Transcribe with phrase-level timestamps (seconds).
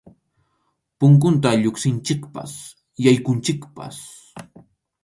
[0.99, 2.53] Punkunta lluqsinchikpas
[3.03, 3.97] yaykunchikpas.